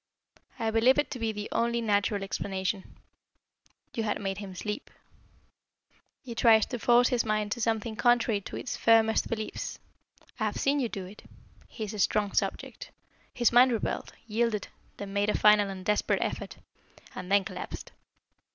"I 0.57 0.71
believe 0.71 0.97
it 0.97 1.11
to 1.11 1.19
be 1.19 1.31
the 1.31 1.47
only 1.51 1.79
natural 1.79 2.23
explanation. 2.23 2.97
You 3.93 4.01
had 4.01 4.19
made 4.19 4.39
him 4.39 4.55
sleep. 4.55 4.89
You 6.23 6.33
tried 6.33 6.67
to 6.71 6.79
force 6.79 7.09
his 7.09 7.23
mind 7.23 7.51
to 7.51 7.61
something 7.61 7.95
contrary 7.95 8.41
to 8.41 8.55
its 8.55 8.75
firmest 8.75 9.29
beliefs. 9.29 9.77
I 10.39 10.45
have 10.45 10.57
seen 10.57 10.79
you 10.79 10.89
do 10.89 11.05
it. 11.05 11.25
He 11.67 11.83
is 11.83 11.93
a 11.93 11.99
strong 11.99 12.33
subject. 12.33 12.89
His 13.31 13.51
mind 13.51 13.71
rebelled, 13.71 14.11
yielded, 14.25 14.69
then 14.97 15.13
made 15.13 15.29
a 15.29 15.37
final 15.37 15.69
and 15.69 15.85
desperate 15.85 16.23
effort, 16.23 16.57
and 17.13 17.31
then 17.31 17.43
collapsed. 17.43 17.91